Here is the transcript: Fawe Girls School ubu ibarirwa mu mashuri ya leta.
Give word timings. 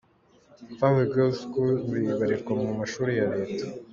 Fawe 0.77 1.03
Girls 1.11 1.37
School 1.43 1.73
ubu 1.83 1.95
ibarirwa 2.13 2.53
mu 2.63 2.69
mashuri 2.79 3.11
ya 3.19 3.27
leta. 3.35 3.65